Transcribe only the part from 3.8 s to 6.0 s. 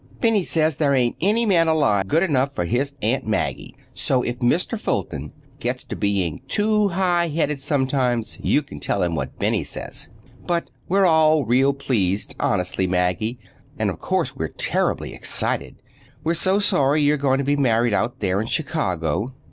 so if Mr. Fulton gets to